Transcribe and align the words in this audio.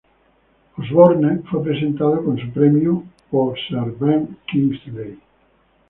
Osbourne 0.79 1.43
fue 1.47 1.63
presentado 1.63 2.25
con 2.25 2.35
su 2.35 2.49
premio 2.49 3.03
por 3.29 3.55
Sir 3.55 3.77
Ben 3.99 4.35
Kingsley. 4.51 5.19